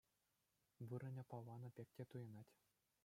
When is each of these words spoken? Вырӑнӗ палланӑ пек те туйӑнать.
Вырӑнӗ 0.87 1.23
палланӑ 1.29 1.69
пек 1.75 1.89
те 1.95 2.03
туйӑнать. 2.09 2.51